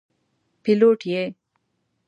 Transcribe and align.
پیلوټ 0.63 0.99
یې. 1.11 1.23